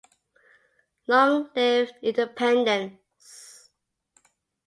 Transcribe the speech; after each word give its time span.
Long 1.05 1.51
live 1.55 1.91
independence! 2.01 3.69